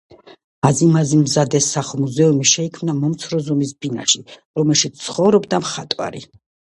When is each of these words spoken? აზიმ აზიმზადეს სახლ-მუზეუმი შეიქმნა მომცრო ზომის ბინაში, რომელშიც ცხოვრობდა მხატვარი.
აზიმ 0.67 0.95
აზიმზადეს 1.01 1.67
სახლ-მუზეუმი 1.75 2.47
შეიქმნა 2.51 2.95
მომცრო 3.01 3.41
ზომის 3.49 3.73
ბინაში, 3.85 4.23
რომელშიც 4.61 4.97
ცხოვრობდა 5.05 5.61
მხატვარი. 5.67 6.23